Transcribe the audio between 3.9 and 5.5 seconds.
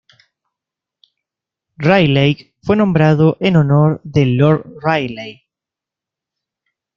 de Lord Rayleigh.